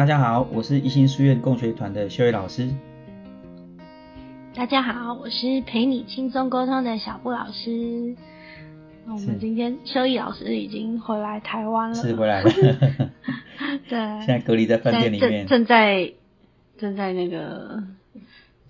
[0.00, 2.70] 大家好，我是一心书院共学团的修伟老师。
[4.54, 8.16] 大家好，我是陪你轻松沟通的小布老师。
[9.06, 12.50] 我们今天修义老师已经回来台湾了，是回来了。
[13.90, 16.10] 对，现在隔离在饭店里面，正在
[16.78, 17.82] 正在那个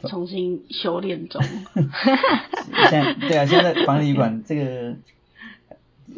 [0.09, 1.41] 重新修炼中。
[2.91, 4.97] 现在对啊，现在防疫旅馆 这个。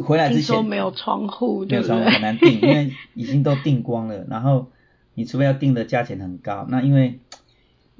[0.03, 4.25] 回来之前说没有窗户，没有窗户很难订，因为已经都订光了。
[4.31, 4.69] 然后
[5.15, 7.21] 你除非要订的价钱很高，那因为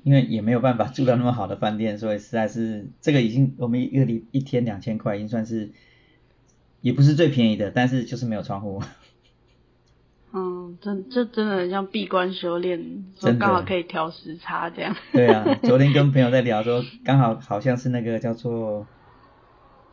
[0.03, 5.71] 因为也没有办法住到那么好的饭店，所以实在是这个已经我们一个礼一天两千块，已经算是
[6.81, 8.83] 也不是最便宜的，但是就是没有窗户。
[10.33, 14.97] 嗯， 真这真的很像闭关修炼，说刚好可以调时差这样。
[15.13, 18.87] 对啊，昨天跟朋友在聊说，刚好好像是那个叫做。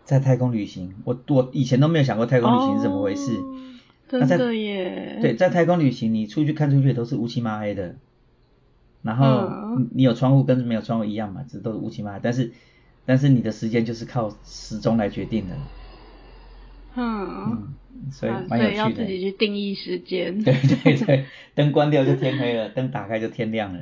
[0.05, 3.31] 在太空旅行，我我以前都没有想过太空旅行是怎么回事。
[3.35, 3.43] 哦、
[4.09, 5.19] 真的耶。
[5.21, 7.95] 对，在太空旅行，你出去看出去都是乌漆嘛黑的。
[9.03, 12.19] 然后你有窗户跟没有窗户一样嘛，这都是乌漆嘛黑。
[12.21, 12.51] 但是
[13.05, 15.55] 但是你的时间就是靠时钟来决定的。
[16.95, 17.69] 嗯。
[17.91, 19.03] 嗯，所以蛮有趣的。
[19.03, 20.43] 自己去定义时间。
[20.43, 23.79] 对对对，灯关掉就天黑了，灯打开就天亮了。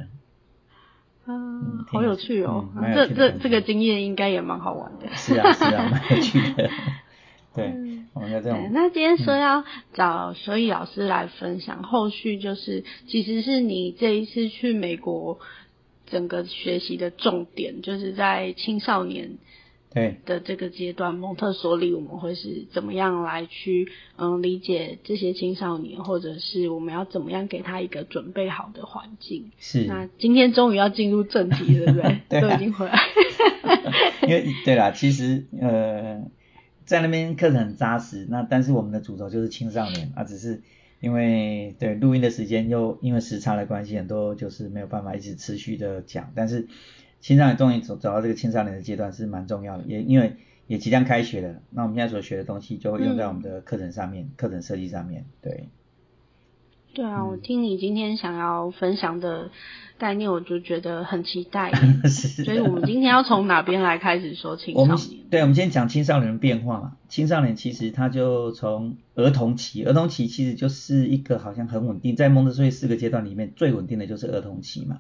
[1.28, 2.70] 嗯，好有趣哦！
[2.76, 5.08] 嗯、这这这个经验应该也蛮好玩的。
[5.14, 6.70] 是啊是啊，蛮有趣的。
[7.54, 7.74] 对，
[8.18, 8.70] 我们要这样。
[8.74, 15.40] 那今天说要找所以老师来分享，嗯、后续就是其实是你这一次去美国
[16.06, 19.38] 整个学习的重点，就是在青少年。
[19.90, 29.50] 对的这个阶段，蒙特梭利我们会是怎么样来去嗯理解这些青少年，或者是我们要怎么样给他一个准备好的环境？
[29.58, 29.86] 是。
[29.86, 32.22] 那今天终于要进入正题了，对不对？
[32.30, 33.00] 对啊、都已经回来。
[34.28, 36.22] 因为对啦，其实呃
[36.88, 40.64] 在那边课程很扎实，那但是我们的主轴就是青少年啊，只是
[41.00, 46.68] 因为对录音的时间又因为时差的关系，很多就是没有办法一直持续的讲，但是。
[47.20, 50.36] 青少年终于走走到这个青少年的阶段是蛮重要的，也因为
[50.68, 55.68] 也即将开学了，那我们现在所学的东西就会用在我们的课程上面，嗯、课程设计上面，对。
[56.94, 59.50] 对啊，嗯、我听你今天想要分享的
[59.98, 61.72] 概念，我就觉得很期待。
[62.46, 64.92] 所以我们今天要从哪边来开始说青少年？
[64.92, 64.98] 我们
[65.30, 66.98] 对，我们先讲青少年的变化嘛。
[67.10, 75.00] 青少年其实他就从儿童期，儿童期其实就是一个好像很稳定，在蒙特梭利四个阶段里面最稳定的就是儿童期嘛。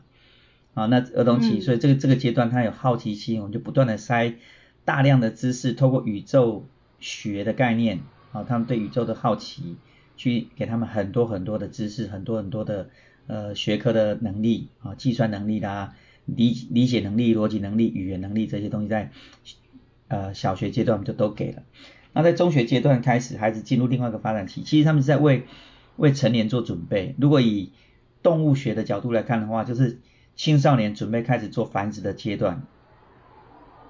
[0.73, 4.35] 啊，那儿童期，所以这个这个阶段他有好奇心，我们就不断的塞
[4.85, 6.65] 大量的知识，透过宇宙
[6.99, 9.75] 学的概念，啊，他们对宇宙的好奇，
[10.17, 12.89] 去给他们很多很多的知识，很多很多的
[13.27, 15.93] 呃学科的能力，啊，计算能力啦，
[16.25, 19.11] 理理解能力、逻辑能力、语言能力这些东西，在
[20.07, 21.63] 呃小学阶段我们就都给了。
[22.13, 25.43] 那在中学阶段开始，孩子进入另外一个发展期，其实他们是在为
[25.97, 27.15] 为成年做准备。
[27.19, 27.71] 如果以
[28.23, 29.99] 动物学的角度来看的话，就是。
[30.37, 32.61] 青少年准备开始做繁殖的阶段，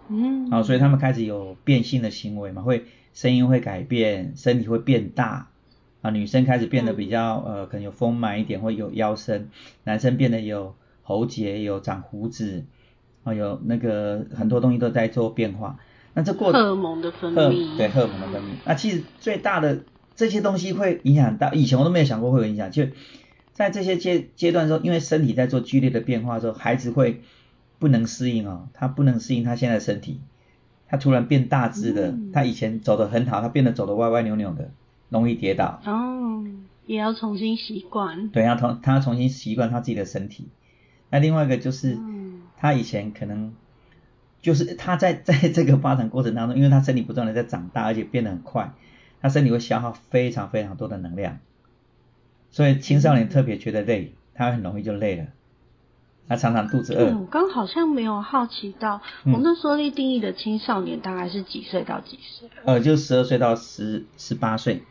[0.07, 5.49] 嗯，好，所以他们开始有变性的行为嘛，会声音会改变，身体会变大，
[6.07, 9.49] 啊，女生开始变得比较、嗯、呃，可能有丰满一点，会有腰身，
[9.83, 12.63] 男生变得有喉结，有长胡子，
[13.23, 15.79] 啊，有那个很多东西都在做变化。
[16.13, 18.53] 那这过荷尔蒙的分泌，对，荷尔蒙的分泌。
[18.65, 19.79] 那其实最大的
[20.15, 22.85] 这些东西会影响到，以前我都没有想过会有影响，就。
[23.53, 27.23] 在这些阶阶段的时候，因为身体在做剧烈的变化的时候，孩子会
[27.79, 30.21] 不能适应哦，他不能适应他现在的身体，
[30.87, 34.69] 他突然变大只的，嗯、他以前走得很好，他变得走得歪歪扭扭的，
[35.09, 35.81] 容易跌倒。
[35.85, 36.43] 哦，
[36.85, 38.29] 也要重新习惯。
[38.29, 40.47] 对，要重他要重新习惯他自己的身体。
[41.09, 43.53] 那另外一个就是，嗯、他以前可能
[44.41, 48.73] 就是他在 在这个发展过程当中，因为他身体不断的在长大，而且变得很快，
[49.21, 51.39] 他身体会消耗非常非常多的能量。
[52.49, 55.27] 所以青少年特别觉得累，他很容易就累了，
[56.27, 57.13] 他常常肚子饿。
[57.15, 62.49] 我刚好像没有好奇到，蒙特梭利定义的青少年大概是几岁到几岁？
[62.65, 64.83] 呃，就十二岁到十十八岁。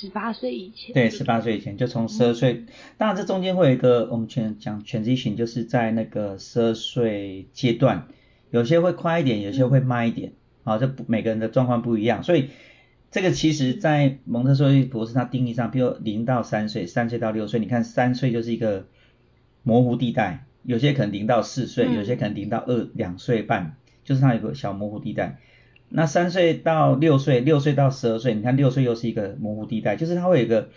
[0.00, 0.92] 十八岁以前。
[0.92, 2.64] 对，十八岁以前就从十二岁，
[2.98, 8.08] 当然这中间会有一个我们全讲 transition，就是在那个十二岁阶段，
[8.50, 10.32] 有些会快一点，有些会慢一点，
[10.64, 12.48] 啊、嗯，这每个人的状况不一样，所以。
[13.10, 18.88] 这个其实，在蒙特梭利博士他定义上，比如零到三岁，三岁到六岁，你看三岁就是一个
[19.62, 25.38] 模糊地带，有些可能零到四岁，有些可能零到二两岁半，就是它有个小模糊地带。
[25.94, 30.68] 那三岁到六岁，六岁到十二岁，你看六岁又是一个模糊地带，就是它会有一个，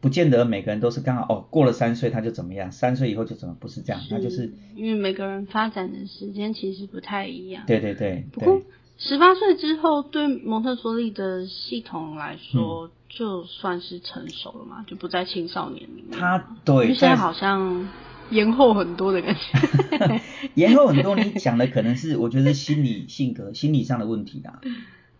[0.00, 7.64] 不见得每个人都是刚好哦，过了三岁他就怎么样，三岁以后就怎么不是这样，他就是因为每个人发展的时间其实不太一样。
[7.66, 8.24] 对对对。
[8.32, 8.62] 不过。
[9.02, 16.20] 十八岁之后，对蒙特梭利的系统来说，嗯、就算是成熟了嘛，就不在青少年里面。
[16.20, 17.88] 他对，现在好像
[18.30, 20.20] 延后很多的感觉。
[20.54, 24.60] 延后很多，你讲的可能是我觉得是心理性格、心理上的问题啦。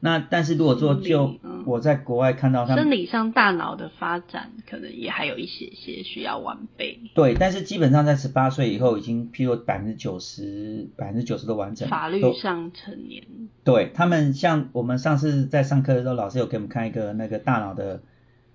[0.03, 6.99] 那但是如果说就我在国外看到他们，生理上大脑的发展可能也还有一些些需要完备。
[7.15, 11.87] 对，但是基本上在十八岁以后已经，譬如百分之九十、百分之九十都完整。
[11.91, 13.25] 法律上成年。
[13.63, 18.01] 对，他们像我们上次在上课的时候，老师有给我们看一个那个大脑的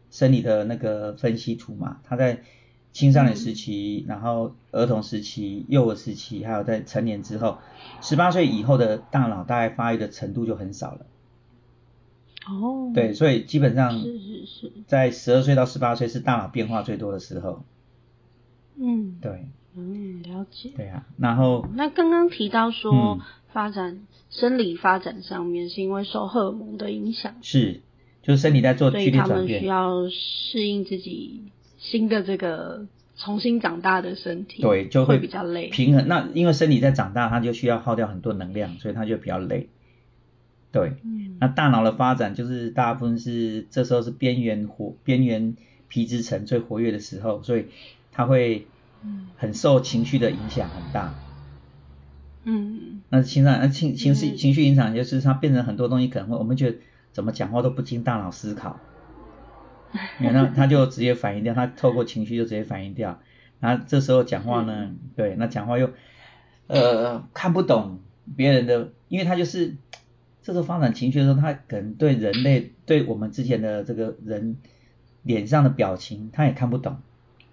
[0.09, 2.41] 生理的那个分析图嘛，他在
[2.95, 7.57] 青少年时期，嗯、然后儿童时期、幼儿时期，还有在成年之后，
[8.01, 11.06] 十八岁以后的大脑大概发育的程度就很少了。
[12.47, 17.65] 哦，对，所以基本上是是是，在十二岁到十八岁是大脑变化最多的时候。
[18.77, 19.45] 嗯，对，
[19.75, 20.71] 嗯，了解。
[20.77, 23.19] 对啊，然后那刚刚提到说
[23.51, 27.81] 发展、嗯、生理发展上面是因为受荷尔蒙的影响，是，
[28.24, 31.41] 就是身体在做剧烈转变，他们需要适应自己
[31.77, 32.86] 新的这个
[33.16, 35.69] 重新长大的身体，对，就会比较累。
[35.69, 39.69] 平衡，那因为身体在长大，它就需要耗掉很多能量，所以它就比较累。
[40.72, 45.56] 对，嗯，那大脑的发展就是大部分是这时候是边缘活边缘
[45.88, 47.68] 皮质层最活跃的时候，所以
[48.12, 48.68] 它会
[49.38, 51.16] 很受情绪的影响很大。
[52.44, 56.77] 嗯，那情感那情情绪情绪影响就是它变成很多东西可能会我们觉得
[57.13, 58.80] 怎么讲话都不经大脑思考，
[60.19, 63.19] 那他就直接反应掉，他透过情绪就直接反应掉。
[63.59, 65.89] 然后这时候讲话呢，对，那讲话又
[66.68, 68.00] 呃看不懂
[68.36, 69.75] 别人的，因为他就是。
[70.42, 74.57] 这时候发展情绪的时候，他可能对人类对我们之前的这个人
[75.24, 76.98] 脸上的表情，他也看不懂，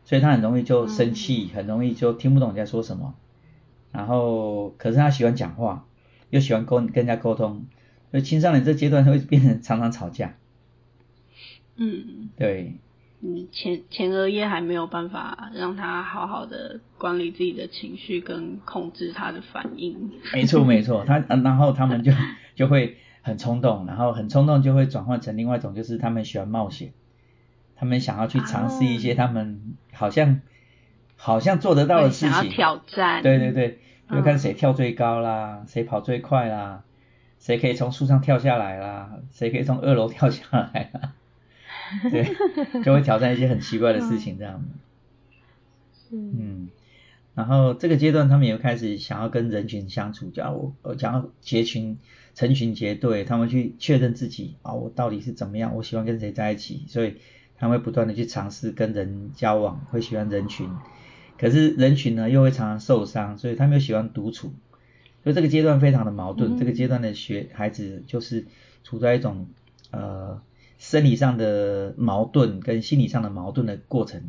[0.05, 3.15] 所以他很容易就生气，很容易就听不懂你在说什么。
[3.93, 5.87] 然后，可是他喜欢讲话，
[6.29, 7.65] 又喜欢沟跟人家沟通，
[8.11, 10.35] 所以青少年这阶段会变成常常吵架。
[11.77, 12.75] 嗯，对。
[13.25, 20.11] 你前前额叶还没有办法让他好好的管理自己的情绪跟控制他的反应。
[20.35, 22.11] 没错没错， 他然后他们就
[22.57, 26.93] 就会很冲动，然后很冲动就会转换成另外一种，就是他们喜欢冒险，
[27.77, 30.41] 他们想要去尝试一些他们好像、哦、
[31.15, 33.23] 好像做得到的事情，想要挑战。
[33.23, 33.79] 对对对，
[34.11, 36.83] 就看谁跳最高啦，嗯、谁跑最快啦，
[37.39, 41.13] 谁可以从树上跳下来啦，谁可以从二楼跳下来啦。
[42.11, 44.67] 对，就会挑战一些很奇怪的事情，这样子。
[46.11, 46.69] 嗯，嗯，
[47.35, 51.99] 然后这个阶段，他们也开始想要跟人群相处，叫我，呃，想要结群、
[52.35, 57.17] 成群结队，他们去确认自己啊，我到底是怎么样，我喜欢跟谁在一起，所以
[57.57, 60.69] 他们会不断的去尝试跟人交往，会喜欢人群。
[61.39, 64.53] 可是人群呢，又会常常受伤，所以他们又喜欢独处。
[65.25, 68.47] 所以这个阶段非常的矛盾，嗯、这个阶段的学孩子就是
[68.85, 69.47] 处在一种
[69.91, 70.43] 呃。
[70.93, 74.29] 生理上的矛盾跟心理上的矛盾的过程，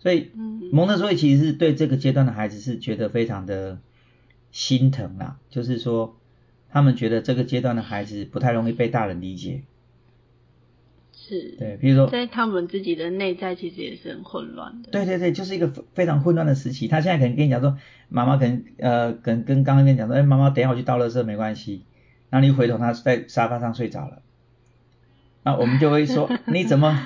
[0.00, 0.32] 所以
[0.72, 3.78] 蒙特梭利其实是对这个阶段的孩子是觉得非常的
[4.50, 6.16] 心疼啦，就是说
[6.70, 9.62] 他们觉得这个阶段的孩子不太容易被大人理解，
[11.12, 16.88] 是，对，比如说在他们自己的内在其实也是很混乱的，对对对，就是一个非常混乱的时期。
[16.88, 17.78] 他现在可能跟你讲说，
[18.08, 21.84] 妈妈可能呃，可能跟刚刚跟你讲说，哎，妈妈等一下我去倒垃圾没关系，
[22.28, 24.22] 然后你一回头他在沙发上睡着了。
[25.44, 26.98] 那我们就会说，你怎么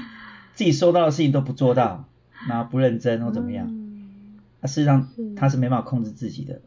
[0.55, 2.05] 自己收到的事情都不做到，
[2.49, 3.67] 然后不认真或怎么样？
[4.61, 6.61] 那事实上他是没办法控制自己的。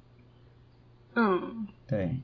[1.16, 2.18] 嗯，对，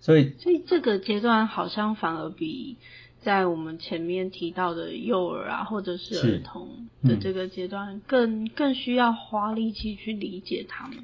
[0.00, 2.76] 所以所以这个阶段好像反而比
[3.20, 10.98] 在我们前面提到的幼儿啊，或者是儿童的这个阶段更更需要花力气去理解他们。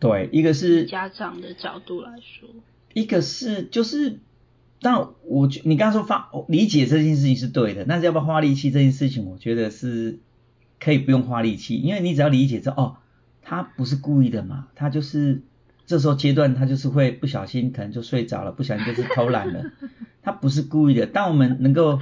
[0.00, 2.48] 对，一个是家长的角度来说，
[2.92, 4.18] 一个是就是。
[4.80, 10.18] 但我觉你刚刚说发理解这件事情是对的，但是要不要花力气这件事情，我觉得是
[10.78, 12.96] 可以不用花力气，因为你只要理解这，哦，
[13.42, 15.42] 他不是故意的嘛，他就是
[15.86, 19.70] 这时候阶段他就是会不小心可能就睡着了，不小心就是偷懒了，
[20.22, 21.06] 他不是故意的。
[21.06, 21.98] 当我们能够，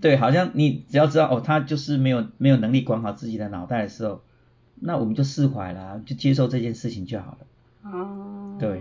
[0.00, 4.22] 对，好像你只要知道哦，他就是没有没有能力管好自己的脑袋的时候，
[4.76, 7.90] 那我们就释怀了，就接受这件事情就好了。
[7.90, 8.75] 哦，对。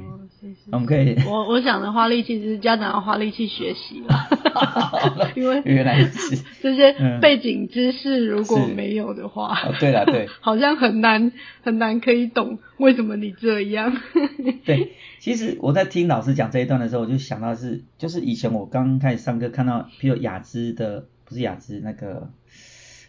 [0.71, 11.31] 我们可以，我我想的花力气就是家长要花力气学习了， 因为原来是 这些背景知识如果没有的话，哦、对了对， 好像很难
[11.61, 13.95] 很难可以懂为什么你这样。
[14.65, 22.29] 对，其实我在听老师讲这一段的时候，我就想到是，就是以前我刚开始上课看到，譬如雅芝的，不是雅芝那个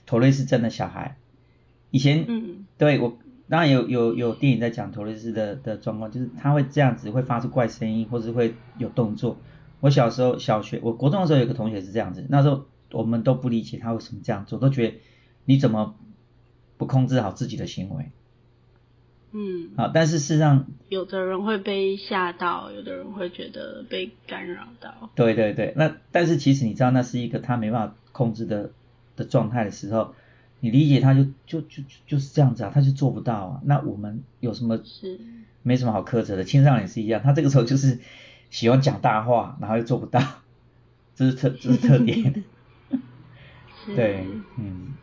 [0.06, 1.16] 妥瑞是真的小孩，
[1.90, 3.16] 以前，嗯，对我。
[3.48, 9.38] 当然有有有电影在讲托雷斯的的状况，就是他会这样子会发出怪声音，或是会有动作。
[9.80, 14.94] 我小时候小学，我国中的时候有个同学是这样子，那时候我们都不理解他为什么这样做，都觉得
[15.44, 15.94] 你怎么
[16.76, 18.10] 不控制好自己的行为？
[19.32, 25.10] 嗯，好，但是事实上，有的人会被吓到，有的人会觉得被干扰到。
[25.14, 28.70] 对对对，那但是其实你知道，那是一个他没办法控制的
[29.14, 30.14] 的状态的时候，
[30.60, 33.60] 你理解他就就就就是这样子啊，他就做不到啊。
[33.64, 35.20] 那我们有什么是
[35.62, 36.44] 没什么好苛责的？
[36.44, 37.98] 青少年是一样，他这个时候就是
[38.50, 40.20] 喜欢讲大话，然后又做不到，
[41.14, 42.44] 这是特这是特点。
[43.94, 44.24] 对，
[44.58, 44.94] 嗯。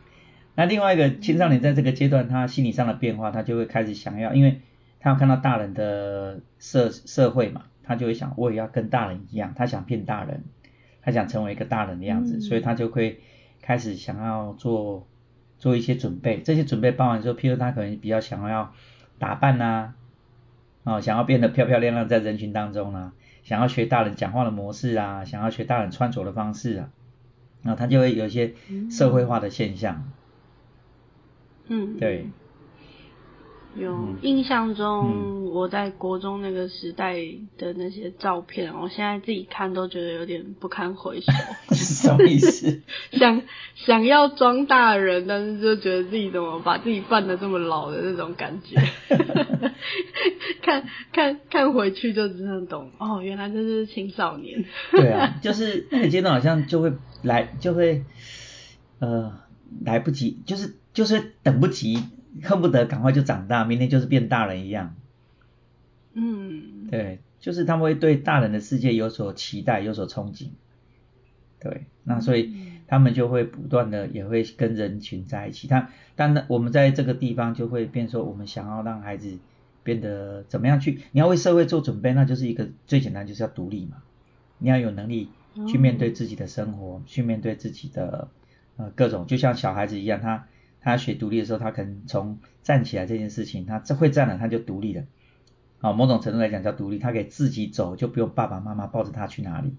[0.55, 4.62] 那另外一个青少年在这个阶段，他心理上的变化，他就会开始想要，因为
[5.00, 10.43] 他要看到大人的社社会嘛，他就会想，我也要跟大人一样，他想变大人，
[11.01, 13.19] 他想成为一个大人的样子，嗯、所以他就会
[13.63, 15.07] 开始想要做
[15.63, 16.41] 做一些准备。
[16.41, 18.74] 这些准备包含说，譬如他可能比较想要
[19.17, 19.93] 打扮呐、
[20.84, 23.13] 啊，哦，想要变得漂漂亮亮在人群当中啊，
[23.46, 26.89] 想要学大人讲话的模式啊，想要学大人穿着的方式啊，
[27.62, 28.55] 那他就会有一些
[28.91, 30.12] 社会化的现象。
[31.70, 32.27] 嗯，对，
[33.75, 37.15] 有印象中我在国中那个时代
[37.58, 41.32] 的那些照片，嗯、我现在自己看都觉得有点不堪回首。
[41.74, 42.82] 什么意思？
[43.13, 43.42] 想
[43.75, 48.80] 想要装大人，但是就觉得自己怎么把自己扮的这么老的那种感觉。
[50.62, 54.63] 看看看回去就真的懂哦，原来这是青少年。
[54.92, 58.03] 对啊，就是那个阶段好像就会来，就会
[59.00, 59.34] 呃
[59.84, 60.75] 来不及，就是。
[60.94, 61.98] 就是等不及，
[62.41, 64.95] 恨不得赶快就长大，明天就是变大人一样。
[66.13, 70.49] 嗯，对，就是他们会对大人的世界有所期待，有所憧憬。
[71.59, 72.53] 对，那所以
[72.87, 75.67] 他们就会不断的也会跟人群在一起。
[75.67, 79.37] 他，但我们在这个地方就会变说，我们想要让孩子
[79.83, 81.01] 变得怎么样去？
[81.11, 83.97] 你要为社会做准备，那就是一个最简单，就是要独立嘛。
[84.57, 85.29] 你要有能力
[85.67, 88.29] 去面对自己的生活，嗯、去面对自己的
[88.77, 90.47] 呃各种，就像小孩子一样，他。
[90.83, 95.03] 他学独立的时候，他可能从站起来这件事情，他这会站了，他就独立了。
[95.79, 99.73] 好，某种程度来讲叫独立，他可以自己走，就不用爸爸妈妈抱着他去哪里。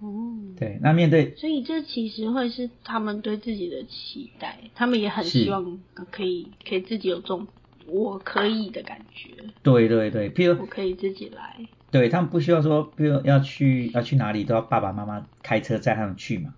[0.00, 5.78] 哦，对，那面对，所以这其实会是他们对自己的期待，他们也很希望
[6.10, 7.46] 可以可以自己有这种
[7.86, 9.28] 我可以的感觉。
[9.62, 11.56] 对对对，譬如我可以自己来。
[11.90, 16.54] 对，他们不需要说，比如要去要去哪里都要爸爸妈妈开车载他们去嘛。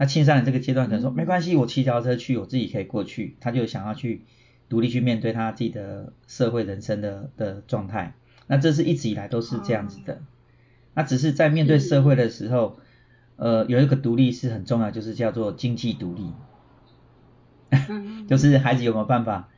[0.00, 3.36] 那青少年这个阶段可能说没关系，我骑脚踏车去，我自己可以过去。
[3.38, 4.22] 他就想要去
[4.70, 8.14] 独立去面对他自己的社会人生的的状态。
[8.46, 10.22] 那这是一直以来都是这样子的。
[10.94, 12.78] 那只是在面对社会的时候，
[13.36, 16.32] 呃，有一个独立是很重要，就是叫做经济独立。
[18.26, 19.50] 就是孩子有没有办法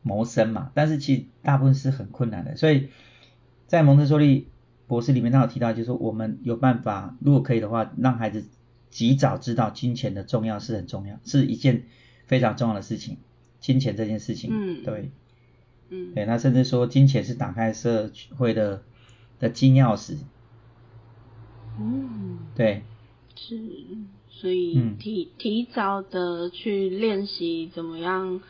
[0.00, 0.70] 谋生嘛？
[0.72, 2.56] 但是其实大部分是很困难的。
[2.56, 2.88] 所以
[3.66, 4.48] 在蒙特梭利
[4.86, 8.46] 博士里面，他有提到，就是说我们有办法，如果可以的话，让孩子。
[8.94, 11.82] 及早知道金钱的重要是很重要，是一件
[12.26, 13.16] 非常重要的事情。
[13.58, 15.10] 金钱这件事情，嗯，对，
[15.90, 18.82] 嗯，对，那甚至说金钱是打开社会的
[19.40, 20.18] 的金钥匙。
[21.80, 22.82] 嗯，对，
[23.34, 23.58] 是，
[24.30, 28.40] 所以提提早的去练习怎么样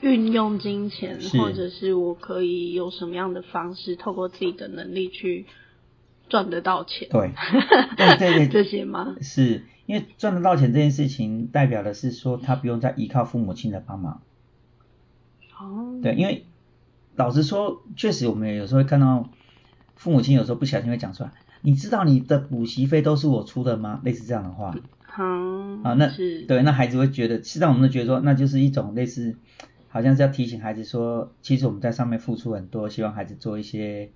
[0.00, 5.46] 运用金钱，或者是我可以有什么样的方式，透过自己的能力去
[6.28, 7.08] 赚得到钱。
[7.10, 7.30] 对，
[7.96, 9.14] 对对对，这些吗？
[9.20, 9.62] 是。
[9.86, 14.22] 因为赚得到钱这件事情，代表的是说他不用再依靠父母亲的帮忙。
[15.58, 16.00] 哦。
[16.02, 16.46] 对，因为
[17.16, 19.28] 老实说，确实我们也有时候会看到
[19.94, 24.00] 父母亲有时候不小心会讲出来，你知道你的补习费都是我出的吗？
[24.04, 24.74] 类似这样的话。
[25.02, 25.24] 好。
[25.24, 26.42] 啊，那是。
[26.46, 29.36] 对，那孩子会觉得，实际上我们都觉得说，那就是一种类似，
[29.88, 34.10] 好像是要提醒孩子说，其实我们在上面付出很多，希望孩子做一些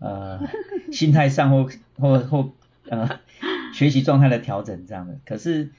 [0.00, 0.40] 呃
[0.92, 2.50] 心态上或或或
[2.90, 3.20] 呃。
[3.78, 5.70] 学习状态的调整这样的，可是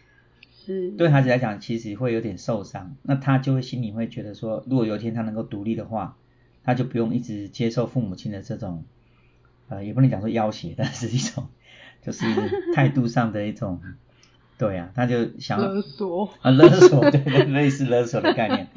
[0.66, 0.92] 是。
[0.92, 2.96] 对孩子来讲，其实会有点受伤。
[3.02, 6.16] 那他就会心里会觉得说，如果有一天他能够独立的话，
[6.64, 8.86] 他就不用一直接受父母亲的这种，
[9.68, 11.50] 呃，也不能讲说要挟，但是一种
[12.02, 12.26] 就是
[12.74, 13.82] 态度上的一种，
[14.58, 16.34] 对啊，他就想勒索。
[16.42, 18.68] 啊，勒索，对，类似勒索的概念，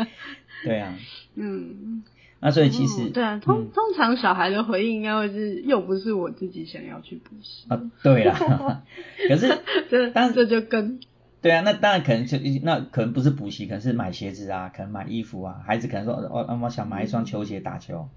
[0.64, 0.98] 对啊，
[1.36, 2.02] 嗯。
[2.44, 7.66] 那所以其实、嗯、对啊，通通常小孩的回应应该会是又不是我自己想要去补习。
[7.68, 8.34] 啊，对啦，
[9.28, 10.98] 可是这这就跟
[11.40, 18.08] 对啊，那当然可能就那可能不是补习，可能是买鞋子啊，可能买衣服啊，孩子可能说哦，我想买一双球鞋打球，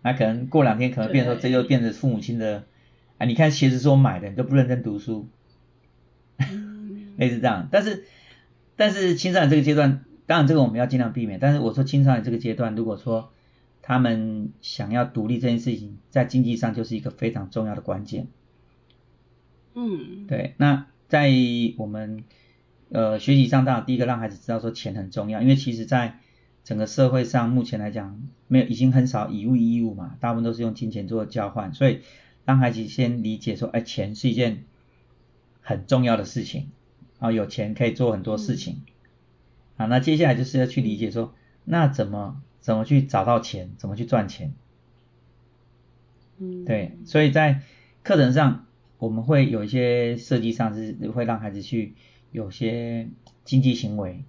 [0.00, 2.64] 那可能过两天可能变成说这又变成父母亲的
[3.18, 5.28] 啊，你看鞋子是我买的，你都不认真读书，
[7.18, 8.04] 类似这样，但是
[8.76, 10.04] 但是青少年这个阶段。
[10.24, 11.40] 当然这个我们要尽量避免。
[11.40, 13.31] 但是我说青少年这个阶段，如果说
[13.82, 18.28] 他们想要独立这件事情，在经济上就是一个非常重要的关键。
[19.74, 20.54] 嗯，对。
[20.56, 21.30] 那在
[21.76, 22.24] 我们
[22.90, 26.20] 呃学习上，当然第一个让孩子知道说钱很重要，因为其实在
[26.62, 32.00] 整个社会上目前来讲，没有已经很少以物易物嘛，大部分都是用金钱做交换，所以
[32.44, 34.64] 让孩子先理解说，哎，钱是一件
[35.60, 36.70] 很重要的事情
[37.18, 38.82] 啊，有钱可以做很多事情。
[39.76, 41.34] 嗯、啊，那接下来就是要去理解说，
[41.64, 44.54] 那怎么怎么去找到钱，怎么去赚钱？
[46.38, 47.60] 嗯，对，所以在
[48.02, 48.64] 课程上
[48.98, 51.94] 我们会有一些设计上是会让孩子去
[52.30, 53.10] 有些
[53.44, 54.24] 经济行为。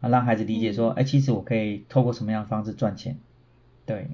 [0.00, 3.16] 啊让孩子理解说，哎、嗯，其实我可以透过什么样的方式赚钱？
[3.86, 4.10] 对，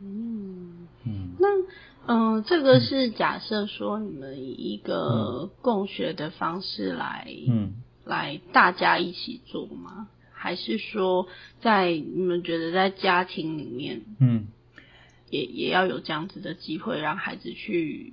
[0.00, 1.48] 嗯嗯，那
[2.06, 7.74] 嗯、呃，这个是假设说你们以一个共学的方式来，嗯，
[8.06, 10.08] 来大家一起做吗？
[10.40, 11.28] 还是说
[11.60, 14.46] 在你们觉得在家庭里面，嗯，
[15.28, 18.12] 也也要有这样子的机会，让孩子去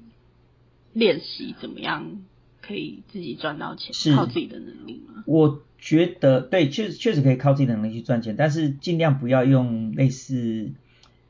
[0.94, 2.20] 练习怎么样
[2.62, 5.24] 可以自己赚到钱，靠自己的能力吗？
[5.26, 5.62] 我。
[5.80, 10.72] 觉得对，确实确实可以靠自己的能力去赚钱，但是尽量不要用类似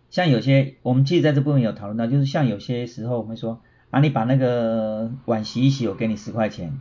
[0.10, 6.80] 像有些我们其实在这部分有讨论到，就是像有些时候我们会说啊，你把那个碗洗一洗，我给你十块钱，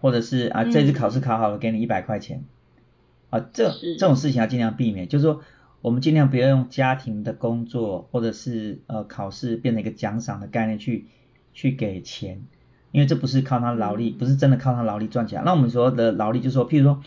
[0.00, 2.44] 或者是啊这次考试考好了，给你一百块钱，
[3.30, 5.40] 啊这这种事情要尽量避免，就是说
[5.80, 11.06] 我们尽量不要用家庭的工作或者是呃考试变成一个奖赏的概念去
[11.54, 12.42] 去给钱。
[12.92, 15.40] 因为这不是靠他劳力，不是真的靠他劳力赚钱。
[15.44, 17.00] 那我们说的劳力，就是说，譬如说，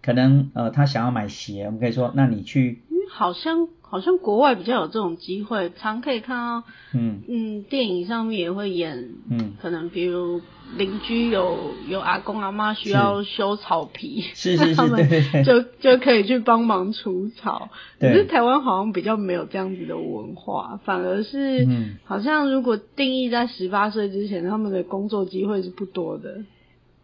[0.00, 2.80] 可能呃他想要买鞋，我们可以说，那你去。
[2.88, 3.68] 嗯，好像。
[3.88, 10.40] 好像国外比较有这种机会，常可以看到，嗯嗯，电影上面也会演，嗯，可能比如
[10.76, 11.56] 邻居有
[11.88, 15.08] 有阿公阿妈需要修草皮，是是是，他们
[15.44, 17.68] 就就可以去帮忙除草。
[18.00, 18.10] 对。
[18.10, 26.38] 可是台湾好像比较没有这样子的文化，反而是，嗯，好像如果定义在十八岁之前，他们的工作机会是不多的。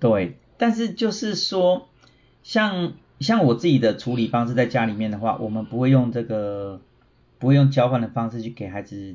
[0.01, 1.89] 对，但是就是说，
[2.43, 2.95] 像。
[3.23, 6.81] 像我自己的处理方式，在家里面的话，我们不会用这个，
[7.39, 9.15] 不会用交换的方式去给孩子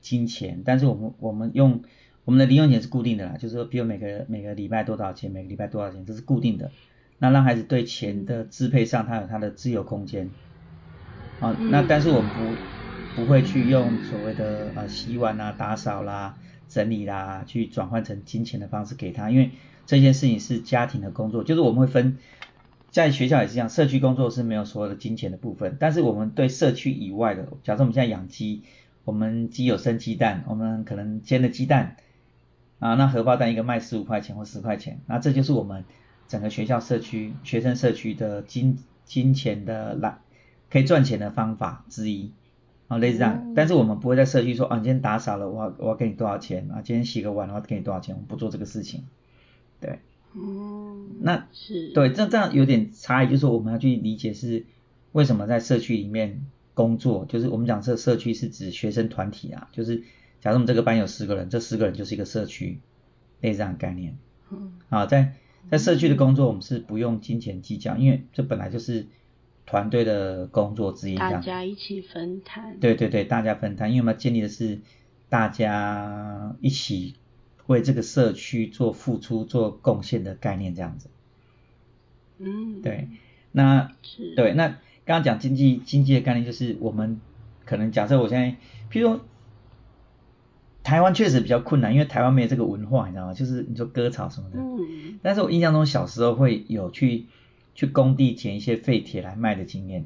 [0.00, 1.82] 金钱，但是我们我们用
[2.24, 6.70] 我们的零用钱是固定的啦，就是说，比如每个每个礼拜多少钱，每个礼拜多少钱，这是固定的。
[7.18, 10.30] 那让孩子对钱的支配上，他有他的自由空间。
[11.40, 16.36] 啊，那但是我们不不会去用所谓的呃洗碗啊、打扫啦、
[16.68, 19.50] 整理啦，去转换成金钱的方式给他，因为
[19.86, 22.18] 这件事情是家庭的工作，就是我们会分。
[22.90, 28.62] 在学校也是这样，社区工作是没有所有的金钱的部分，但是我们对社区以外的，假设我们现在养鸡，
[29.04, 31.96] 我们鸡有生鸡蛋，我们可能煎的鸡蛋
[32.78, 35.84] 啊，那荷包蛋一个卖十五块钱或十块钱，那这就是我们
[36.26, 40.18] 整个学校社区学生社区的金金钱的来
[40.70, 42.32] 可以赚钱的方法之一
[42.88, 49.04] 啊，类似这样，但是我们不会在社区说啊，你今天打扫了，我要我要给你多少钱啊，今天洗个碗，我要给你多少钱，我们不做这个事情，
[49.80, 49.98] 对。
[50.38, 54.66] 嗯，那是对，这这样有点差异，就是我们要去理解是
[55.12, 56.42] 为什么在社区里面
[56.74, 60.02] 工作，就是我们讲这社区是指学生团体啊，就是
[60.42, 62.80] 假如我们这个班有十个人，这十个人就是一个社区，
[63.40, 64.18] 类似这样的概念。
[64.50, 65.32] 嗯，啊，在
[65.70, 69.06] 在社区的工作，我们是不用金钱计较，因为这本来就是
[69.64, 72.78] 团队的工作之一，大家一起分摊。
[72.78, 74.80] 对对对，大家分摊，因为我们建立的是
[75.30, 77.14] 大家一起。
[77.66, 81.08] 为这个社区做付出、做贡献的概念，这样子。
[82.38, 83.08] 嗯，对，
[83.52, 87.20] 那是对，那刚刚讲经济经济的概念，就是我们
[87.64, 88.56] 可能假设我现在，
[88.90, 89.20] 譬如说，
[90.82, 93.34] 台湾确实比较困难，因为台湾没有这个文化，你知道吗？
[93.34, 94.58] 就是你说割草什么的。
[94.58, 95.18] 嗯。
[95.22, 97.26] 但是我印象中小时候会有去
[97.74, 100.04] 去工地捡一些废铁来卖的经验。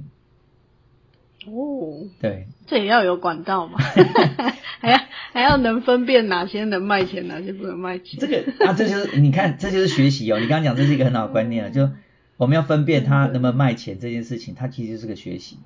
[1.46, 2.09] 哦。
[2.20, 2.46] 对。
[2.66, 3.79] 这也要有管道嘛。
[4.81, 4.98] 还要
[5.33, 8.18] 还要能分辨哪些能卖钱，哪些不能卖钱。
[8.18, 10.40] 这个啊，这就是你看，这就是学习哦。
[10.40, 11.90] 你刚刚讲这是一个很好的观念了，就
[12.38, 15.59] 我们要分辨它能不能卖钱这件事情，它其实就是个学习。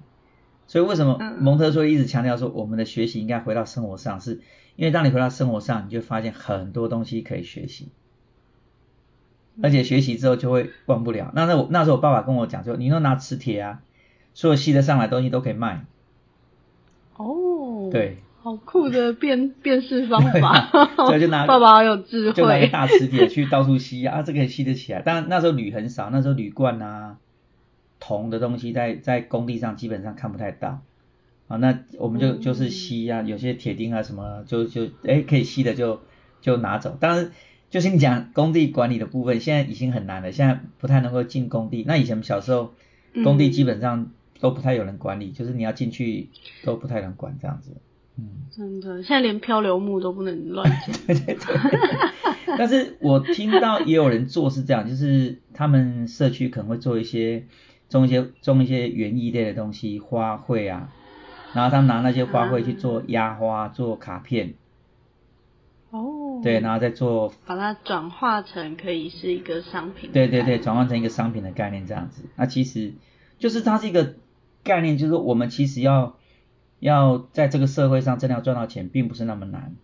[0.66, 4.40] 所以为什么蒙特梭利一直强调说，我们的学习应该回到生活上，是
[4.74, 7.90] 因为当你回到生活上，你就发现很多东西可以学习，
[9.62, 11.30] 而且学习之后就会忘不了。
[11.34, 13.82] 那那我那时候我爸爸跟我讲说，你都拿磁铁啊，
[14.34, 15.84] 所有吸得上来的东西都可以卖。
[17.16, 17.88] 哦。
[17.90, 18.18] 对。
[18.42, 20.68] 好酷的辨辨识方法，
[21.06, 25.00] 所以就拿 爸爸好有智慧，就拿个大磁铁去到处吸啊，这个也吸得起来。
[25.02, 27.16] 但那时候铝很少，那时候铝罐啊、
[28.00, 30.82] 铜的东西在在工地上基本上看不太到
[31.48, 31.56] 啊。
[31.56, 36.02] 那我们就就是吸啊，有些铁钉啊什么就就哎可以吸的就
[36.42, 36.98] 就拿走。
[37.00, 37.32] 当然
[37.70, 41.82] 就是你讲工地管理的部分，现在已经很难了，现在不太能够进工地。
[41.86, 42.74] 那以前小时候，
[43.24, 44.10] 工地基本上
[44.44, 46.28] 都不太有人管理，嗯、就是你要进去
[46.64, 47.70] 都不太能管这样子。
[48.18, 50.94] 嗯，真的，现在连漂流木都不能乱捡。
[51.06, 52.58] 对对对。
[52.58, 57.46] 但是我听到也有人做是这样，就是他们社区可能会做一些
[57.88, 60.92] 种一些种一些园艺类的东西，花卉啊，
[61.54, 64.52] 然后他们拿那些花卉去做压花、做卡片。
[65.88, 66.42] 哦。
[66.42, 67.32] 对，然后再做。
[67.46, 70.10] 把它转化成可以是一个商品。
[70.12, 72.24] 对对对，转换成一个商品的概念这样子。
[72.36, 72.92] 那其实
[73.38, 74.16] 就是它是一个
[74.64, 76.16] 概念，就是说我们其实要
[76.80, 79.76] 要在这个社会上真的要赚到钱，并不是那么难。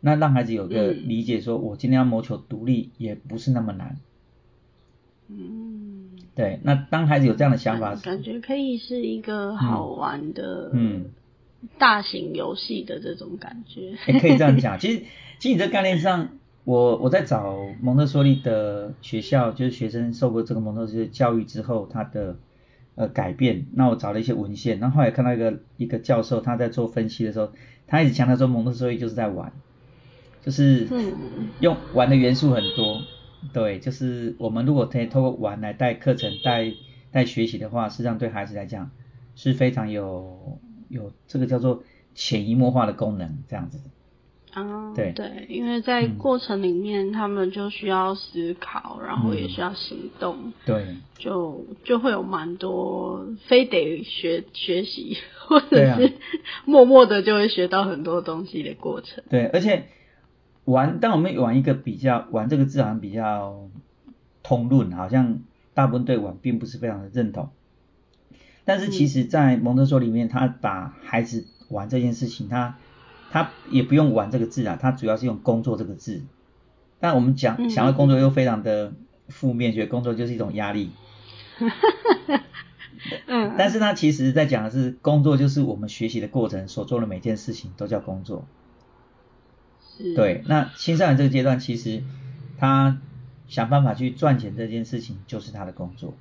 [0.00, 3.96] 那让孩子有个理解，说我今天要谋求独立，也不是那么难。
[5.28, 6.60] 嗯，对。
[6.62, 11.06] 那当孩子有这样的想法，感觉可以是一个好玩的，嗯，
[11.78, 13.80] 大型游戏的这种感觉。
[13.80, 14.78] 也、嗯欸、可以这样讲。
[14.78, 15.02] 其实，
[15.40, 16.28] 其实你这概念上，
[16.62, 22.36] 我我在找蒙特梭利的学校，就是学生受过这个蒙特梭利教育之后，他的
[22.96, 23.68] 呃改变。
[23.72, 27.52] 那我找了一些文献，然后后来看到一个一个教授他在做分析的时候，
[27.86, 29.52] 他一直强调说蒙特梭利就是在玩。
[30.42, 30.88] 就是
[31.60, 33.02] 用玩的元素很多，
[33.52, 36.72] 对，就是我们如果可以透过玩来带课程、带
[37.10, 38.92] 带学习的话，实际上对孩子来讲
[39.34, 41.82] 是非常有有这个叫做
[42.14, 43.80] 潜移默化的功能，这样子。
[44.94, 55.16] 对，因为在过程里面，他们就需要思考，然后也需要行动，对，就就会有蛮多非得学学习，
[55.46, 56.12] 或者是
[56.64, 59.22] 默默的就会学到很多东西的过程。
[59.28, 59.86] 对，而且。
[60.66, 63.68] 玩，但我们玩一个比较，玩这个字好像比较
[64.42, 65.38] 通论，好像
[65.74, 67.50] 大部分对玩并不是非常的认同。
[68.64, 72.78] 但是其实，在蒙特梭里面，他把孩子玩这件事情，他
[73.30, 76.22] 他也不用玩这个字啊，他主要是用工作这个字。
[76.98, 78.92] 但我们讲想要工作又非常的
[79.28, 80.90] 负面，觉得工作就是一种压力。
[83.26, 83.54] 嗯。
[83.58, 88.46] 但是他其实在讲的是，工作就是我们学习的过程，所做的每件事情都叫工作。
[90.14, 92.02] 对，那青少年这个阶段，其实
[92.58, 92.98] 他
[93.48, 96.14] 想办法去赚钱这件事情就是他的工作。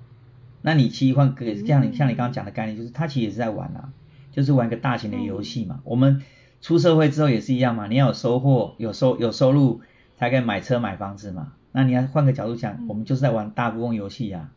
[0.62, 3.92] 那你其实换个像你像你刚刚讲的概念，就是他其实也是在玩啊，
[4.32, 5.82] 就是玩一个大型的游戏嘛。
[5.84, 6.24] 我们
[6.62, 9.82] 出社会之后也是一样嘛，你要有收获、有收有收入
[10.18, 11.54] 才可以买车买房子嘛。
[11.72, 14.50] 那你要换个角度讲，我们就是在玩大富翁游戏呀。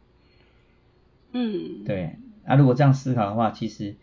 [1.32, 2.16] 嗯，对。
[2.46, 3.96] 那如果这样思考的话，其实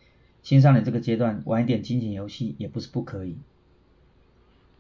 [0.44, 3.38] 青少年这个阶段玩一点金钱游戏也不是不可以。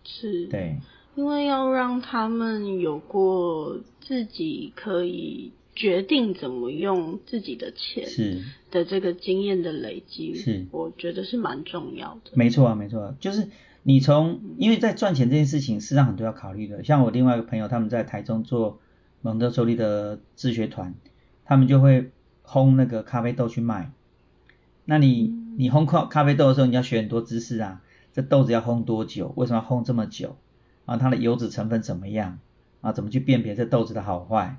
[0.03, 0.77] 是，对，
[1.15, 12.31] 因为要让他们有过自己可以决定怎么用自己的钱，是的这个经验的累积，是，我觉得是蛮重要的。
[12.33, 13.49] 没错啊，没错啊，就是
[13.83, 16.83] 你从，因为在赚钱这件事情，事实上很多要考虑的。
[16.83, 18.79] 像我另外一个朋友，他们在台中做
[19.21, 20.95] 蒙特梭利的自学团，
[21.43, 22.11] 他们就会
[22.45, 23.91] 烘那个咖啡豆去卖。
[24.85, 27.81] 那你你烘咖咖啡豆的时候，你要学很多知识啊。
[28.13, 29.33] 这豆子要烘多久？
[29.35, 30.37] 为什么要烘这么久？
[30.85, 32.39] 啊，它的油脂成分怎么样？
[32.79, 34.57] 啊，怎么去辨别这豆子的好坏？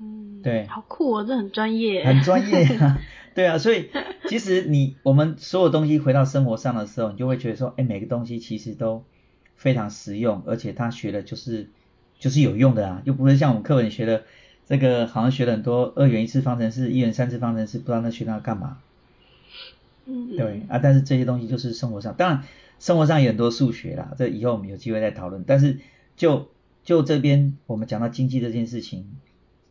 [0.00, 3.00] 嗯，对，好酷哦，这很专业，很专业啊，
[3.34, 3.90] 对啊，所以
[4.28, 9.04] 其实你我们所有东西回到生活上的时候，你就会觉得说，哎，每个东西其实都
[9.56, 11.68] 非常实用，而且他学的就是
[12.18, 14.24] 就是有用的啊，又不会像我们课本学的
[14.66, 18.78] 这个，好像学了很多二元一次方程式、一元三次方程式，不知道那学那要干嘛。
[20.06, 22.42] 嗯，对啊，但是这些东西就是生活上，当然
[22.78, 25.44] 生活上有很多数学啦，这以后我们有机会再讨论。
[25.46, 25.80] 但是
[26.16, 26.48] 就
[26.84, 29.06] 就这边我们讲到经济这件事情，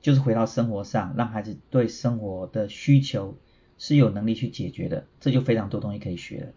[0.08, 3.36] 就是回到生活上，让孩子对生活的需求
[3.78, 6.48] 是有能力去解决的，这就非常多东西可以学了。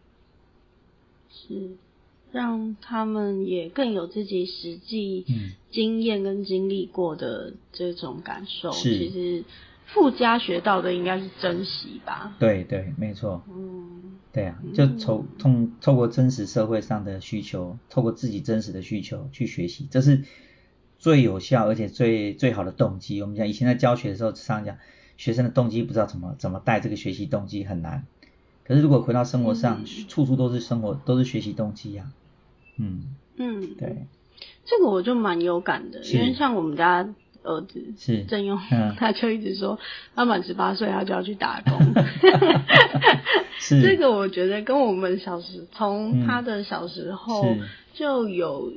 [1.29, 1.71] 是，
[2.31, 5.27] 让他们也更有自己实际
[5.69, 8.71] 经验跟经历过的这种感受。
[8.71, 9.45] 嗯、是，其实。
[9.93, 12.37] 附加学到的应该是珍惜吧？
[12.39, 13.43] 对对，没错。
[13.53, 20.23] 嗯，对啊，就从从透过真实社会上的需求，透过自己真实的需求去学习，这是
[21.01, 23.21] 最有效而且最最好的动机。
[23.21, 24.77] 我们讲以前在教学的时候，常常讲
[25.17, 28.07] 学生的动机不知道怎么怎么带这个学习动机很难。
[28.65, 32.79] 可是如果回到生活上，嗯、处处都是生活，都是学习动机呀、啊。
[32.79, 34.07] 嗯嗯，对，
[34.65, 37.09] 这个我就蛮有感的，因为像我们家。
[37.43, 39.79] 儿子是正用，嗯，他就一直说
[40.15, 41.73] 他满十八岁他就要去打工。
[43.59, 47.57] 是这个我觉得跟我们小时从他的小时候
[47.95, 48.71] 就有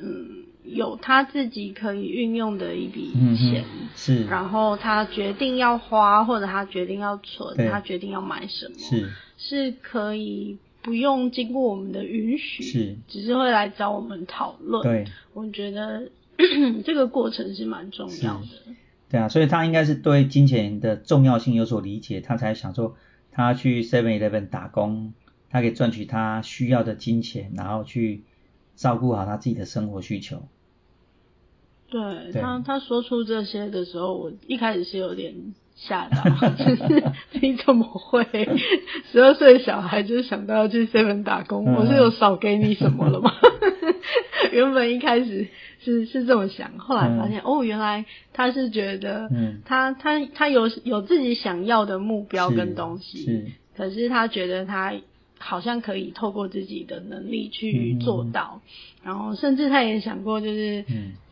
[0.00, 3.64] 嗯有他自己可以运用的一笔钱，
[3.96, 14.82] 是，然后他决定要花或者他决定要存，他决定要买什么，是是可以不用经过我们的允许，是，只是会来找我们讨论。
[14.82, 15.04] 对，
[15.34, 16.10] 我觉得。
[16.84, 18.46] 这个过程是蛮重要的。
[19.10, 22.94] 对啊，所以他应该是对金钱的重要性有所理解，他才想说
[23.32, 25.14] 他去 Seven Eleven 打工，
[25.50, 28.22] 他可以赚取他需要的金钱，然后去
[28.76, 30.44] 照顾好他自己的生活需求。
[31.90, 35.34] 对，对他他说出这些的时候，我一开始是有点
[35.76, 36.22] 吓到，
[36.56, 37.04] 就是
[37.40, 38.24] 你怎么会
[39.10, 41.64] 十二岁小孩就想到要去 Seven 打工？
[41.66, 43.32] 嗯、我是有少给你什么了吗？
[44.52, 45.46] 原本一开始
[45.80, 49.28] 是是这么想，后来发现、嗯、哦，原来他是觉得
[49.64, 53.46] 他，他他他有有自己想要的目标跟东西，是，
[53.76, 54.94] 可是他觉得他。
[55.40, 58.70] 好像可以透过自己的能力去做到，嗯、
[59.04, 60.84] 然后甚至他也想过，就是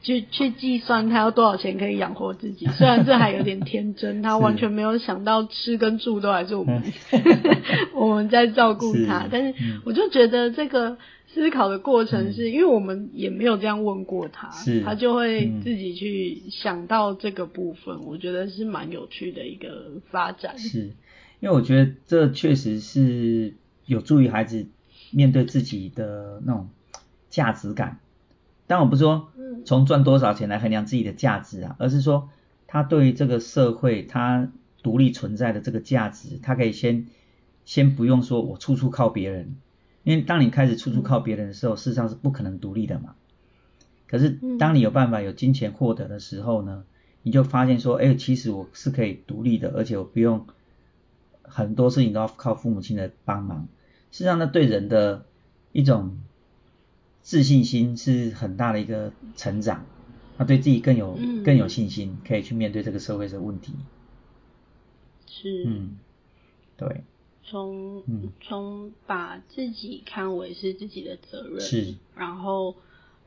[0.07, 2.67] 去、嗯、去计算他要多少钱可以养活自己。
[2.67, 7.23] 虽然这还有点天真，他完全没有想到吃跟住都还是我们、嗯、
[7.95, 9.25] 我们在照顾他。
[9.25, 17.97] 是但是我就觉得这个思考的过程是，是、嗯、因为我们也没有这样问过他，是他就会自己去想到这个部分。
[17.97, 20.59] 嗯、我觉得是蛮有趣的一个发展。
[20.59, 20.93] 是
[21.41, 23.55] 因为我觉得这确实是。
[23.89, 24.67] 有助于孩子
[25.13, 26.71] 面对自己的那种
[27.31, 28.01] 价值感，
[28.67, 29.29] 但我不说
[29.65, 32.29] 从赚多少钱来衡量自己的价值啊，而是说
[32.67, 34.51] 他对于这个社会他
[34.83, 37.07] 独立存在的这个价值，他可以先
[37.65, 39.57] 先不用说我处处靠别人，
[40.05, 43.15] 因为当你开始处处靠别人的时候，事实上是不可能独立的嘛。
[44.07, 46.85] 可是当你有办法有金钱获得的时候呢，
[47.23, 50.47] 你就发现说，哎，其实我是可以独立的，而且我不用
[51.43, 53.69] 很多事情都要靠父母亲的帮忙。
[54.13, 55.27] 事实际上，呢，对人的
[55.73, 56.19] 一种
[57.27, 59.85] 自信心是很大的一个成长，
[60.39, 63.73] 他对自己更有更有信心，可以去面对这个社会的问题。
[65.27, 65.99] 是，嗯，
[66.77, 67.03] 对，
[67.43, 68.05] 从
[68.41, 72.77] 从把自己看为是自己的责任，是，然后。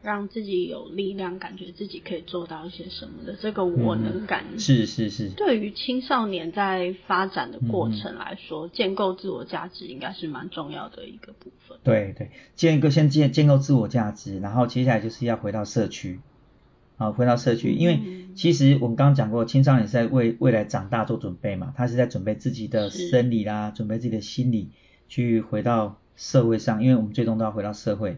[0.02, 5.30] 让自己有力量，感觉自己可以做到一些什么的这个我能感，嗯、是是是。
[5.30, 11.78] 对于青少年在发展的过程来说，嗯、建构自我价值应该是蛮重要的一个部分。
[11.84, 16.22] 对对，建构先建建构自我价值，然后接下来就是要回到社区，
[16.96, 18.00] 好，回到社区，因为
[18.36, 24.70] 其实我们刚刚讲过，青少年是在为未来长大做准备嘛，他是在准备自己的生理啦，准备自己的心理，
[25.10, 28.18] 去回到社会上，因为我们最终都要回到社会。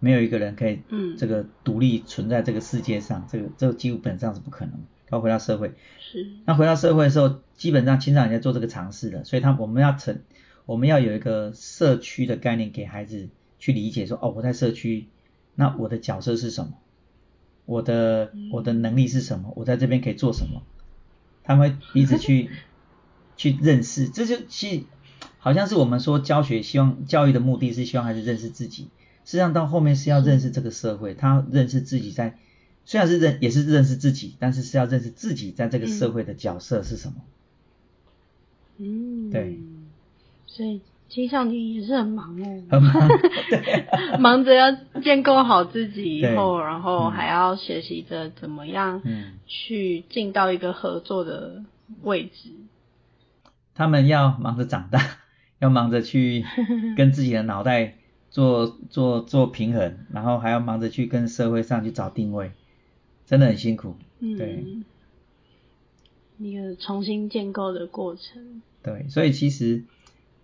[0.00, 4.74] 没有一个人可以，嗯，这个独立存在这个世界上，嗯、这个这个基本上是不可能。
[5.10, 6.26] 要回到社会，是。
[6.44, 10.20] 那回到社会的时候，基本上青少年在做这个尝试的，所以他我们要成，
[10.66, 15.08] 我们要有一个社区的概念给孩子去理解说，说哦，我在社区，
[15.56, 16.74] 那我的角色是什么？
[17.66, 19.52] 我的我的能力是什么？
[19.56, 20.62] 我在这边可以做什么？
[21.42, 22.48] 他们会彼此去
[23.36, 24.84] 去认识，这就其实
[25.38, 28.90] 好像是我们说教学，希望教育的目的是希望孩子认识自己。
[29.24, 32.38] 实际上到后面是要认识这个社会，他认识自己在，
[32.84, 37.14] 虽然是认也是认识自己，但是是要认识自己在这个社会的角色是什么。
[38.78, 39.58] 嗯，对。
[40.46, 43.08] 所以青少年也是很忙哦，很忙，
[44.20, 49.02] 忙着要建构好自己以后，然后还要学习着怎么样
[49.46, 51.62] 去进到一个合作的
[52.02, 52.50] 位置。
[53.74, 55.00] 他们要忙着长大，
[55.60, 56.44] 要忙着去
[56.96, 57.94] 跟自己的脑袋。
[58.30, 62.52] 做做做平衡，然后还要忙着去跟社会上去找定位，
[63.26, 63.96] 真的很辛苦。
[64.20, 64.64] 嗯，对，
[66.38, 68.62] 一个重新建构的过程。
[68.82, 69.82] 对，所以其实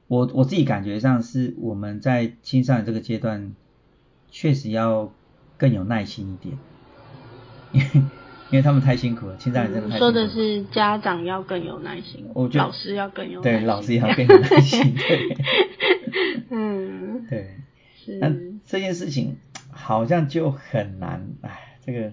[0.09, 3.55] 我我自己感觉上是我们在青少年这个阶段，
[4.31, 5.13] 确实要
[5.57, 6.59] 更有耐心一点，
[7.73, 7.87] 因为
[8.51, 10.13] 因为他们太辛苦了，青少年真的太辛苦了。
[10.13, 15.37] 说的是家长要更有耐心，我觉得老师要更有耐心，对，老师要更有耐心，对，
[16.51, 17.57] 嗯，对。
[18.21, 18.33] 那
[18.67, 19.37] 这件事情
[19.71, 22.13] 好像就很难，哎，这个，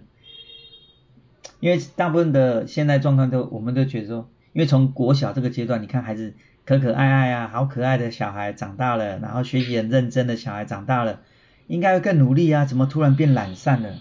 [1.60, 6.34] 因为大部分的现在状况都，我们都觉得说，因为从国小这个阶段，你看孩子
[6.66, 11.22] 可可爱爱啊，好可爱的小孩长大了，然后学习很认真的小孩长大了，
[11.68, 14.00] 应该会更努力啊，怎么突然变懒散了？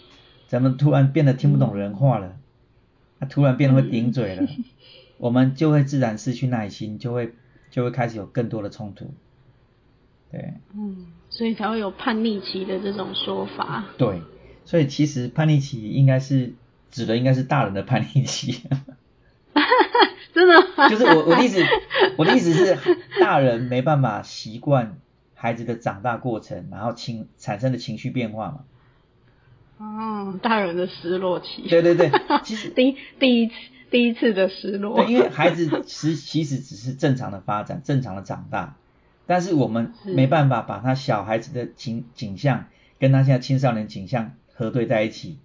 [0.48, 2.37] 怎么突然变得听不懂人话了？
[3.18, 4.46] 他突然变得会顶嘴了，
[5.16, 7.33] 我们就会自然失去耐心，就会
[7.70, 9.14] 就会开始有更多的冲突。
[10.32, 13.84] 对，嗯，所以才会有叛逆期的这种说法。
[13.98, 14.22] 对，
[14.64, 16.54] 所以其实叛逆期应该是
[16.90, 18.62] 指的应该是大人的叛逆期。
[20.32, 20.88] 真的吗？
[20.88, 21.62] 就是我我的意思，
[22.16, 22.78] 我的意思是
[23.20, 24.96] 大人没办法习惯
[25.34, 28.64] 孩子的长大过程，然后情产生的情绪变化嘛。
[29.76, 31.68] 哦，大人的失落期。
[31.68, 32.10] 对对对，
[32.42, 33.52] 其实第第一次
[33.90, 35.04] 第一次的失落。
[35.04, 38.76] 对，因为孩子其其实只是正常的发展，正常的长大。
[39.26, 42.66] 但是我们没办法把他小孩子的景景象
[42.98, 45.38] 跟他现在青少年景象核对在一起，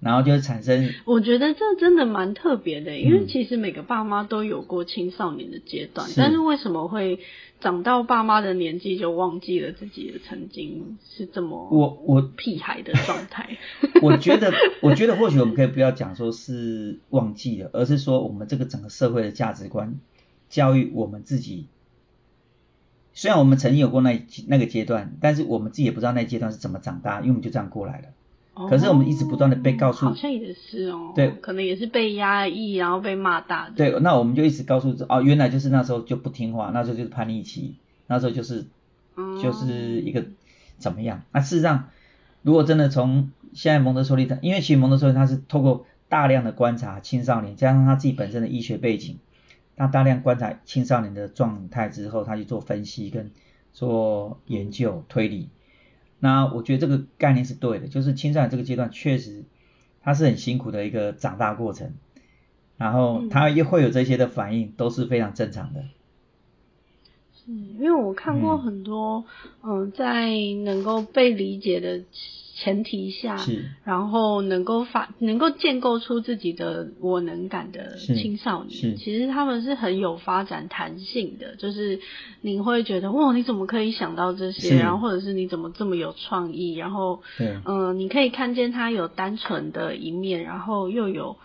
[0.00, 0.92] 然后就会产生。
[1.04, 7.20] 我觉得这真的蛮特别的，因为其实每个爸妈都有过青少年的阶段，嗯、但是为什么会
[7.60, 13.58] 长到爸妈的年纪就忘记了自己的曾经是这么我我屁孩的状态？
[14.02, 19.98] 我觉得，我觉得或许我们可以不要讲说是忘记了，而是说我们这个整个社会的价值观
[20.48, 21.66] 教育我们自己。
[23.18, 28.68] 虽然我们曾经有过那那个阶段，但是我们自己也不知道那阶段是怎么长大，因为我们就这样过来了。
[28.68, 33.74] 可是我们一直不断的被告诉，好像也是哦，对，可能也是被压抑，然后被骂大的。
[33.74, 37.74] 对，那我们就一直告诉哦，原来就是那时候就不听话，那时候就是叛逆期，
[38.06, 38.66] 那时候就是
[39.42, 40.24] 就是一个
[40.78, 41.22] 怎么样？
[41.32, 41.88] 那事实上，
[42.42, 49.18] 如果真的从现在蒙特梭利他，因为其实蒙特梭利他是透过大量的观察青少年，加上他自己本身的医学背景，
[49.78, 53.30] 他大量观察青少年的状态之后，他去做分析跟
[53.72, 55.48] 做研究推理。
[56.18, 59.44] 那我觉得这个概念是对的，就是青少年这个阶段确实，
[60.02, 61.92] 他是很辛苦的一个长大过程，
[62.76, 65.84] 然后他又会有这些的反应，都是非常正常的。
[67.32, 69.24] 是，因为我看过很多，
[69.62, 70.28] 嗯、呃，在
[70.64, 72.02] 能够被理解的。
[72.60, 73.36] 前提下，
[73.84, 81.54] 然后能够发，能够建构出自己的我能感的青少年，其实他们是很有发展弹性的。
[81.54, 82.00] 就是
[82.40, 84.76] 你会觉得，哇，你怎么可以想到这些？
[84.80, 86.74] 然后或者是你怎么这么有创意？
[86.74, 91.36] 然后，嗯、呃，你可以看见他有单纯的一面，然后又有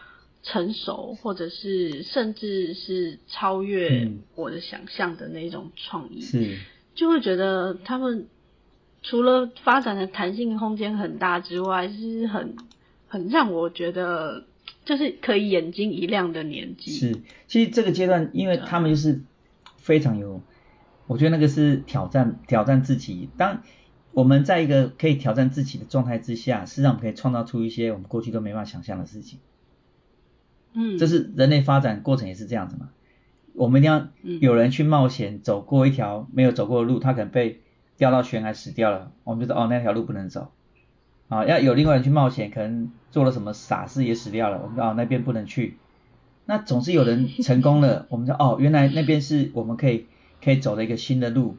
[0.41, 6.57] 成熟，或者是甚至是超越我的想象的那种创意，是，
[6.95, 8.25] 就会觉得他们。
[9.03, 12.55] 除了发展的弹性空间很大之外，是很
[13.09, 14.45] 很让我觉得
[14.85, 16.91] 就是可以眼睛一亮的年纪。
[16.91, 19.21] 是，其实这个阶段，因为他们就是
[19.75, 20.41] 非常有，
[21.05, 23.27] 我觉得那个是挑战挑战自己。
[23.37, 23.61] 当
[24.13, 29.39] 我们在一个可以挑战自己的状态之下，实际上我们可以创造出一些我们过去都没办法想象的事情。
[30.73, 32.89] 嗯，这是人类发展过程也是这样子嘛。
[33.53, 34.07] 我们一定要
[34.39, 37.59] 有人去冒险，走过一条没有走过的路，他可能被。
[37.97, 40.51] 掉到悬崖死掉了，我们就说哦，那条路不能走
[41.29, 45.77] 啊，要有另外人去冒险，可能做了什么傻事也死掉了，我们说哦，那边不能去。
[46.45, 50.07] 那总是有人 成功了，我们说哦，原来那边是我们可以
[50.43, 51.57] 可以走的一个新的路，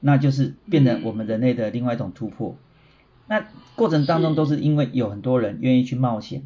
[0.00, 2.56] 那就是变成我们人类的另外一种突破。
[3.28, 6.42] 那过程当中都是因为有很多人愿意去冒险，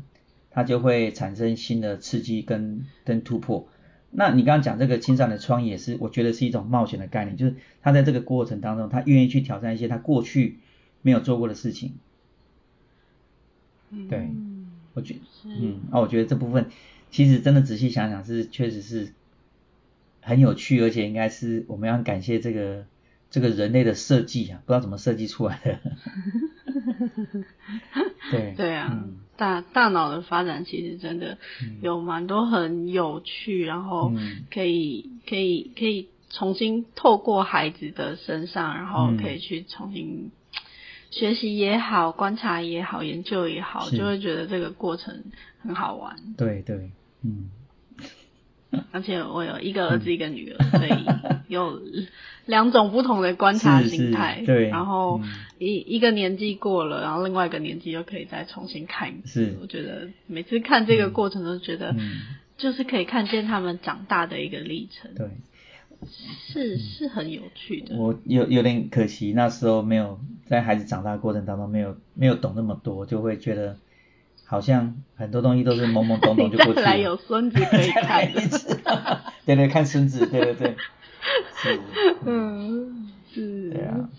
[0.51, 3.69] 它就会产生新的刺激跟跟突破。
[4.15, 10.59] 那你刚刚讲这个青少年创业也是，我觉得是一种冒险的概念，就是他在这个过程当中，他愿意去挑战一些他过去
[11.01, 11.95] 没有做过的事情。
[14.09, 14.31] 对，
[14.95, 16.67] 我觉得，嗯，啊，我觉得这部分
[17.11, 19.13] 其实真的仔细想想是确实是
[20.21, 22.85] 很有趣，而且应该是我们要感谢这个
[23.31, 25.81] 这个人类的设计啊，不知道怎么设计出来的。
[28.31, 31.39] 对对啊，嗯、大大脑的发展其实真的
[31.81, 34.13] 有蛮多很有趣，嗯、然后
[34.51, 40.31] 可以可以可以重新透过孩子的身上，然后可以去重新
[41.11, 45.25] 学习也好，观察也好，研究也好，就会觉得这个过程
[45.61, 46.17] 很好玩。
[46.37, 46.91] 对对，
[47.23, 47.51] 嗯。
[48.91, 51.05] 而且我有一个儿子一个女儿，嗯、所以
[51.49, 51.81] 有
[52.47, 54.43] 两种不同的观察心态。
[54.47, 55.21] 对，然后
[55.59, 59.47] 一、嗯、一个年纪过了，然后另外一个年纪又可以再重新看一次。
[59.47, 61.95] 是，我觉得每次看这个过程都觉得，
[62.57, 65.11] 就是可以看见他们长大的一个历程。
[65.15, 65.29] 对，
[66.47, 67.97] 是是很有趣的。
[67.97, 73.77] 我有有点可惜，那时候没有在孩子长大过程当中没有没有懂那么多，就会觉得。
[74.53, 76.83] 好像很多东西都是懵懵懂懂 就过去了。
[76.83, 78.79] 来有孙子可以看一次。
[79.47, 80.77] 对对，看孙子，对对对。
[81.57, 81.81] 是。
[82.27, 83.71] 嗯，是。
[83.71, 84.11] 对啊。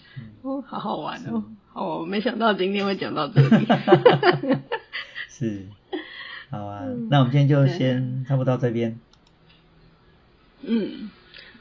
[0.42, 1.44] 哦，好好玩哦。
[1.74, 3.68] 哦，没想到今天会讲到这里。
[5.30, 5.68] 是。
[6.50, 8.98] 好啊，那我们今天就先差不多到这边。
[10.64, 11.12] 嗯。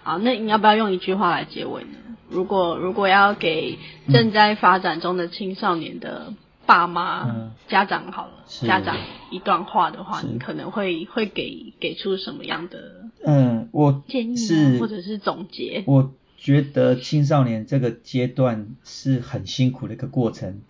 [0.03, 1.99] 好，那你要不要用一句话来结尾呢？
[2.31, 3.79] 如果如果要给
[4.11, 6.33] 正在发展中的青少年的。
[6.66, 8.96] 爸妈、嗯、家长好了，家长
[9.31, 15.83] 一段话的话，你可能会会给给出什么样的嗯，我建议是或者是总结？
[15.87, 20.63] 我觉得青少年这个阶段是很辛苦的一个过程。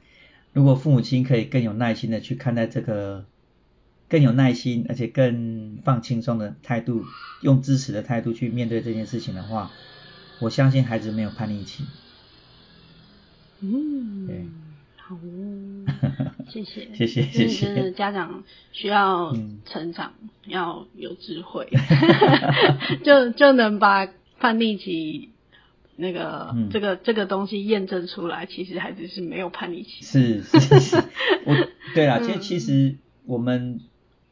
[0.53, 3.25] 如果父母亲可以更有耐心的去看待这个，
[4.09, 7.05] 更有耐心而且更放轻松的态度，
[7.41, 9.71] 用支持的态度去面对这件事情的话，
[10.41, 11.85] 我相信孩子没有叛逆期。
[13.61, 14.47] 嗯，对。
[15.05, 15.17] 好，
[16.49, 17.67] 谢谢，谢谢，谢谢。
[17.67, 19.37] 真的家长需要
[19.67, 21.69] 成长，嗯、要有智慧，
[23.03, 24.07] 就就能把
[24.39, 25.31] 叛逆期
[25.97, 28.47] 那个、嗯、这个这个东西验证出来。
[28.47, 30.05] 其实孩子是没有叛逆期。
[30.05, 30.97] 是是是，
[31.47, 32.97] 我对啦，其实其实
[33.27, 33.81] 我们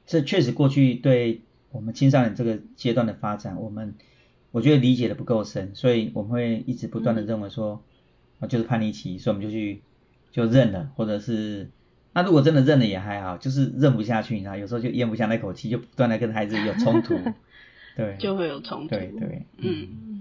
[0.06, 1.40] 这确实过去对
[1.72, 3.94] 我们青少年这个阶段的发展，我们
[4.52, 7.82] 我觉得理解的不够深，所以我们会一直不断的认为说，
[8.38, 9.82] 啊、嗯、就是叛逆期，所以我们就去
[10.31, 11.70] 就认了，或者是
[12.12, 17.18] 那如果真的认了也还好，就是认不下去，你知道，有时候就咽不下那口气，就不断的跟孩子有冲突，
[17.97, 19.89] 对，就会有冲突，对对，嗯。
[19.91, 20.19] 嗯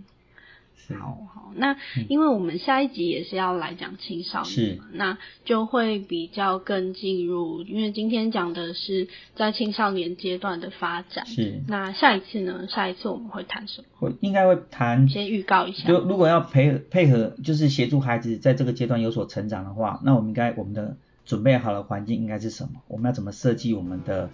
[0.97, 1.75] 好好，那
[2.07, 11.25] 因为我们下一集也是要来讲青少年嘛，那就会比较更进入，因为今天讲的是在青少年阶段的发展。
[11.25, 11.61] 是。
[11.67, 12.67] 那下一次呢？
[12.67, 13.87] 下一次我们会谈什么？
[13.99, 15.07] 会应该会谈。
[15.09, 15.87] 先预告一下。
[15.87, 22.81] 就如果要配合配合，就是协助孩子在这个阶段有所成长的话，那我们应该我们的准备好的环境应该是什么？
[22.87, 24.29] 我们要怎么设计我们的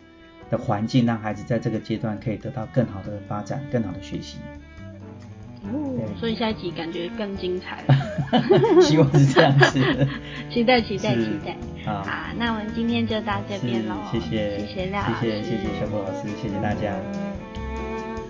[0.50, 4.38] 的环境，让孩子在这个阶段可以得到更好的发展，更好的学习。
[5.74, 7.96] 哦，所以下一集感觉更精彩了。
[8.82, 10.08] 希望是这样子。
[10.52, 11.56] 期待期待期待。
[11.86, 13.96] 好，好，那我们今天就到这边喽。
[14.12, 16.94] 谢谢，谢谢廖谢谢谢谢小波老师，谢谢大家，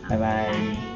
[0.09, 0.17] 拜拜。
[0.17, 0.94] 拜拜。